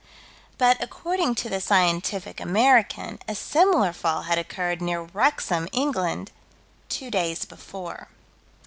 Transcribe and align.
But, 0.57 0.81
according 0.81 1.35
to 1.35 1.47
the 1.49 1.61
Scientific 1.61 2.39
American, 2.39 3.19
a 3.27 3.35
similar 3.35 3.93
fall 3.93 4.23
had 4.23 4.39
occurred 4.39 4.81
near 4.81 5.03
Wrexham, 5.03 5.67
England, 5.73 6.31
two 6.89 7.11
days 7.11 7.45
before. 7.45 8.07